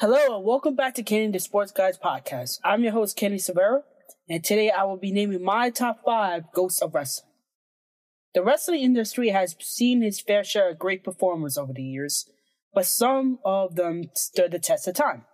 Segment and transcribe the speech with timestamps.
[0.00, 2.60] Hello and welcome back to Kenny the Sports Guys podcast.
[2.62, 3.82] I'm your host Kenny Severa,
[4.28, 7.32] and today I will be naming my top five GOATs of wrestling.
[8.32, 12.30] The wrestling industry has seen its fair share of great performers over the years,
[12.72, 15.24] but some of them stood the test of time.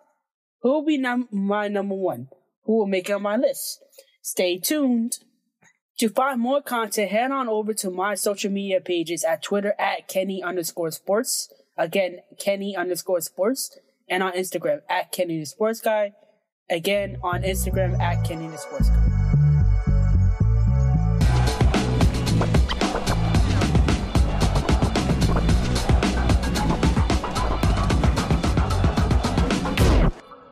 [0.63, 2.29] Who will be num- my number one?
[2.63, 3.85] Who will make it on my list?
[4.23, 5.19] Stay tuned.
[5.99, 10.09] To find more content, head on over to my social media pages at Twitter at
[10.09, 11.53] Kenny underscore sports.
[11.77, 13.79] Again, Kenny underscore sports
[14.09, 16.13] and on Instagram at Kenny the Sports Guy.
[16.71, 19.25] Again, on Instagram at Kenny the Sports Guy.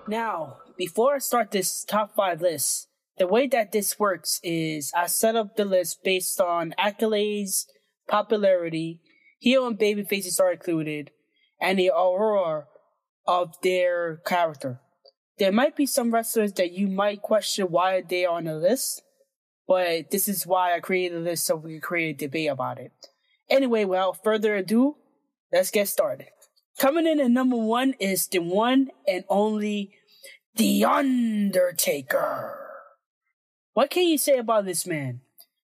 [0.09, 5.07] Now, before I start this top five list, the way that this works is I
[5.07, 7.65] set up the list based on accolades,
[8.09, 9.01] popularity,
[9.39, 11.13] heel and baby faces are included,
[11.61, 12.67] and the aurora
[13.27, 14.81] of their character.
[15.39, 19.03] There might be some wrestlers that you might question why they are on the list,
[19.67, 22.79] but this is why I created a list so we can create a debate about
[22.79, 22.93] it.
[23.49, 24.97] Anyway, without further ado,
[25.53, 26.29] let's get started.
[26.79, 29.93] Coming in at number one is the one and only
[30.57, 32.59] The Undertaker.
[33.75, 35.21] What can you say about this man?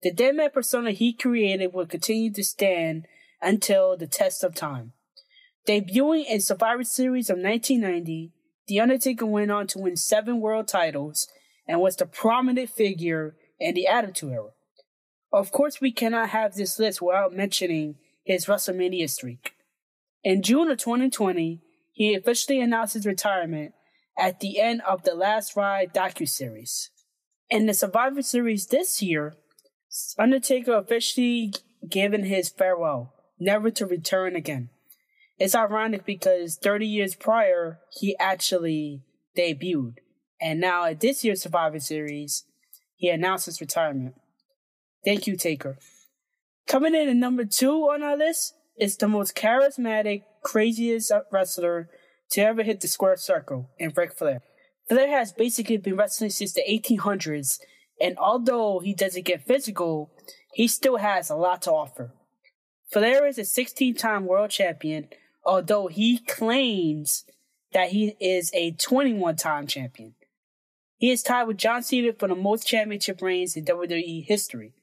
[0.02, 3.06] The deadman persona he created will continue to stand
[3.42, 4.94] until the test of time.
[5.70, 8.32] Debuting in Survivor Series of 1990,
[8.66, 11.28] The Undertaker went on to win seven world titles
[11.68, 14.50] and was the prominent figure in the Attitude Era.
[15.32, 19.54] Of course, we cannot have this list without mentioning his WrestleMania streak.
[20.24, 23.76] In June of 2020, he officially announced his retirement
[24.18, 26.90] at the end of the Last Ride docu-series.
[27.48, 29.36] In the Survivor Series this year,
[30.18, 31.54] Undertaker officially
[31.88, 34.72] given his farewell, never to return again.
[35.40, 39.04] It's ironic because 30 years prior, he actually
[39.38, 39.96] debuted.
[40.42, 42.44] And now at this year's Survivor Series,
[42.96, 44.16] he announced his retirement.
[45.06, 45.78] Thank you, Taker.
[46.68, 51.90] Coming in at number two on our list is the most charismatic, craziest wrestler
[52.32, 54.42] to ever hit the square circle in Ric Flair.
[54.90, 57.60] Flair has basically been wrestling since the 1800s,
[58.02, 60.12] and although he doesn't get physical,
[60.54, 62.12] he still has a lot to offer.
[62.92, 65.08] Flair is a 16 time world champion,
[65.44, 67.26] although he claims
[67.74, 70.16] that he is a 21 time champion.
[70.98, 74.74] He is tied with John Cena for the most championship reigns in WWE history.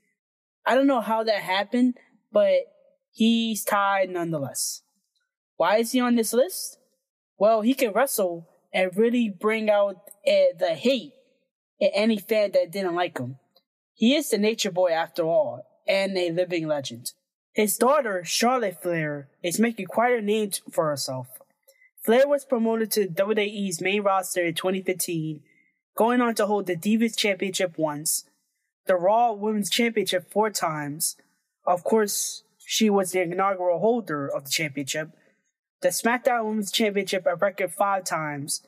[0.64, 1.98] I don't know how that happened,
[2.32, 2.60] but
[3.12, 4.82] he's tied nonetheless.
[5.56, 6.78] Why is he on this list?
[7.38, 9.96] Well, he can wrestle and really bring out
[10.26, 11.12] uh, the hate
[11.78, 13.36] in any fan that didn't like him.
[13.94, 17.12] He is the nature boy after all, and a living legend.
[17.56, 21.40] His daughter, Charlotte Flair, is making quite a name for herself.
[22.04, 25.40] Flair was promoted to WWE's main roster in 2015,
[25.96, 28.26] going on to hold the Divas Championship once,
[28.84, 31.16] the Raw Women's Championship four times.
[31.66, 35.12] Of course, she was the inaugural holder of the championship,
[35.80, 38.66] the SmackDown Women's Championship a record five times,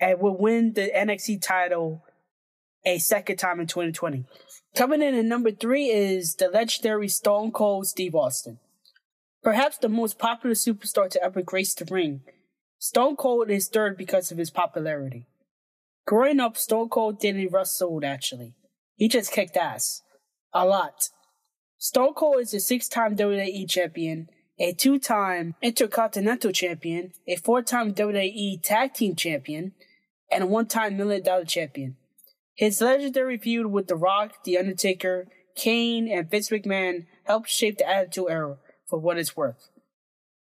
[0.00, 2.06] and would win the NXT title
[2.86, 4.24] a second time in 2020.
[4.76, 8.58] Coming in at number three is the legendary Stone Cold Steve Austin.
[9.42, 12.20] Perhaps the most popular superstar to ever grace the ring,
[12.78, 15.26] Stone Cold is third because of his popularity.
[16.06, 18.54] Growing up, Stone Cold didn't wrestle actually.
[18.96, 20.02] He just kicked ass.
[20.52, 21.10] A lot.
[21.78, 24.28] Stone Cold is a six-time WWE champion,
[24.58, 29.72] a two-time Intercontinental champion, a four-time WWE Tag Team champion,
[30.30, 31.96] and a one-time Million Dollar champion.
[32.54, 37.88] His legendary feud with The Rock, The Undertaker, Kane, and Vince McMahon helped shape the
[37.88, 38.56] Attitude Era
[38.88, 39.70] for what it's worth.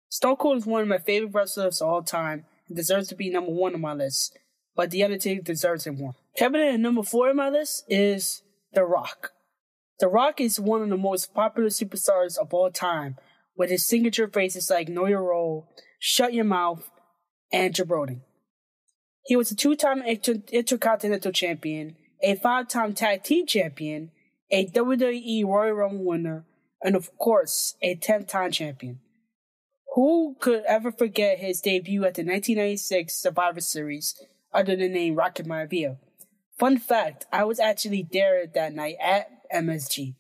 [0.10, 3.30] Stone Cold is one of my favorite wrestlers of all time and deserves to be
[3.30, 4.38] number one on my list,
[4.76, 6.16] but The Undertaker deserves it more.
[6.38, 8.42] Coming in at number four on my list is
[8.74, 9.32] The Rock.
[10.00, 13.18] The Rock is one of the most popular superstars of all time,
[13.56, 15.68] with his signature phrases like Know Your Role,
[16.00, 16.90] Shut Your Mouth,
[17.52, 18.22] and Jabroni.
[19.26, 24.12] He was a two-time Inter- Intercontinental Champion, a five-time Tag Team Champion,
[24.52, 26.46] a WWE Royal Rumble winner,
[26.82, 29.00] and of course, a 10-time champion.
[29.96, 34.22] Who could ever forget his debut at the 1996 Survivor Series
[34.54, 35.98] under the name Rocky Maivia?
[36.58, 40.16] Fun fact, I was actually there that night at MSG.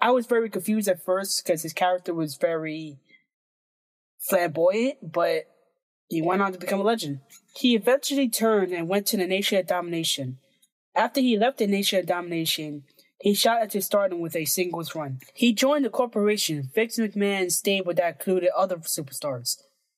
[0.00, 2.98] I was very confused at first because his character was very
[4.18, 5.44] flamboyant, but
[6.08, 7.20] he went on to become a legend.
[7.54, 10.38] He eventually turned and went to the Nation of Domination.
[10.94, 12.84] After he left the Nation of Domination,
[13.20, 15.20] he shot at his stardom with a singles run.
[15.32, 19.56] He joined the corporation, Vince McMahon's stable that included other superstars.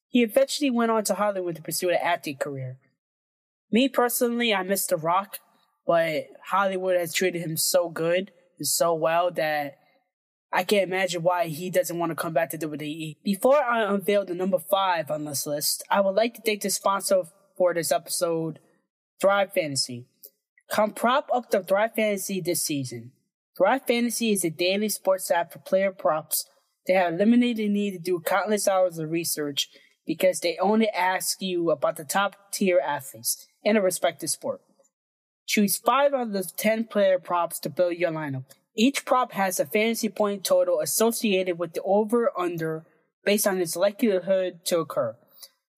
[0.08, 2.78] He eventually went on to Hollywood to pursue an acting career.
[3.72, 5.38] Me personally, I miss The Rock,
[5.86, 9.78] but Hollywood has treated him so good and so well that
[10.52, 13.16] I can't imagine why he doesn't want to come back to WWE.
[13.24, 16.70] Before I unveil the number five on this list, I would like to thank the
[16.70, 17.24] sponsor
[17.56, 18.60] for this episode,
[19.20, 20.06] Thrive Fantasy.
[20.74, 23.12] Come prop up the Thrive Fantasy this season.
[23.56, 26.48] Thrive Fantasy is a daily sports app for player props.
[26.88, 29.68] They have eliminated the need to do countless hours of research
[30.04, 34.62] because they only ask you about the top tier athletes in a respective sport.
[35.46, 38.46] Choose five out of the 10 player props to build your lineup.
[38.76, 42.84] Each prop has a fantasy point total associated with the over or under
[43.24, 45.14] based on its likelihood to occur.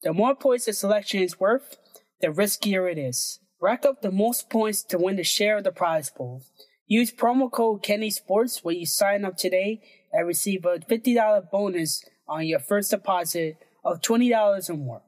[0.03, 1.77] The more points a selection is worth,
[2.23, 3.41] the riskier it is.
[3.61, 6.43] Rack up the most points to win the share of the prize pool.
[6.87, 9.81] Use promo code Kenny Sports when you sign up today
[10.13, 15.03] and receive a $50 bonus on your first deposit of $20 or more.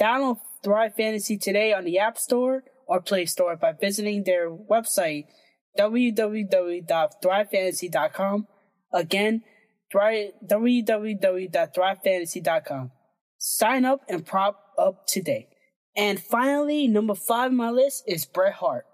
[0.00, 5.26] Download Thrive Fantasy today on the App Store or Play Store by visiting their website
[5.78, 8.46] www.thrivefantasy.com.
[8.92, 9.42] Again,
[9.92, 12.90] www.thrivefantasy.com.
[13.38, 15.48] Sign up and prop up today.
[15.96, 18.86] And finally, number five on my list is Bret Hart.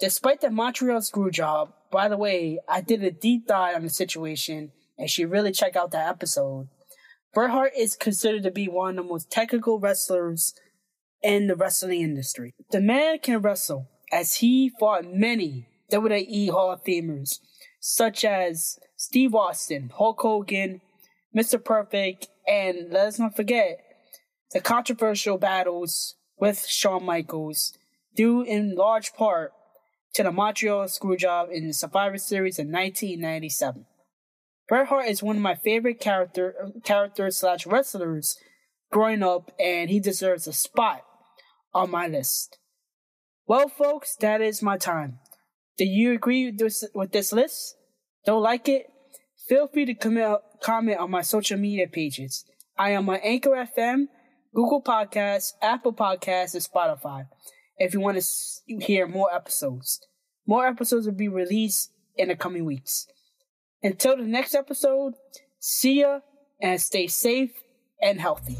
[0.00, 3.90] Despite the Montreal screw job, by the way, I did a deep dive on the
[3.90, 6.68] situation and should really check out that episode.
[7.34, 10.54] Bret Hart is considered to be one of the most technical wrestlers
[11.22, 12.54] in the wrestling industry.
[12.70, 17.38] The man can wrestle as he fought many WWE Hall of Famers,
[17.80, 20.80] such as Steve Austin, Hulk Hogan,
[21.36, 21.62] Mr.
[21.62, 23.78] Perfect, and let us not forget
[24.52, 27.72] the controversial battles with Shawn Michaels,
[28.16, 29.52] due in large part
[30.12, 33.86] to the Montreal Screwjob in the Survivor Series in 1997.
[34.66, 38.36] Bret Hart is one of my favorite character characters slash wrestlers
[38.90, 41.04] growing up, and he deserves a spot
[41.72, 42.58] on my list.
[43.46, 45.20] Well, folks, that is my time.
[45.78, 47.76] Do you agree with this, with this list?
[48.26, 48.86] Don't like it?
[49.48, 52.44] Feel free to comment, comment on my social media pages.
[52.76, 54.06] I am on Anchor FM,
[54.54, 57.26] Google Podcasts, Apple Podcasts, and Spotify.
[57.78, 60.00] If you want to hear more episodes,
[60.46, 63.06] more episodes will be released in the coming weeks.
[63.82, 65.14] Until the next episode,
[65.58, 66.20] see ya
[66.60, 67.52] and stay safe
[68.00, 68.58] and healthy.